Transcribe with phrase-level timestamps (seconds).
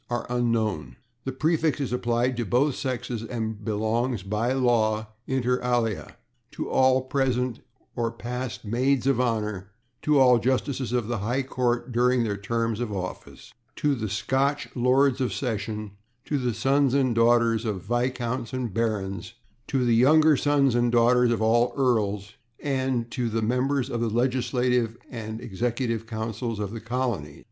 [0.09, 0.95] are unknown.
[1.25, 6.17] The prefix is applied to both sexes and belongs by law, /inter alia/,
[6.53, 7.59] to all present
[7.95, 9.69] or past maids of honor,
[10.01, 14.67] to all justices of the High Court during their terms of office, to the Scotch
[14.75, 15.91] Lords of Session,
[16.25, 19.35] to the sons and daughters of viscounts and barons,
[19.67, 24.09] to the younger sons and all daughters of earls, and to the members of the
[24.09, 27.37] legislative and executive councils of the colonies.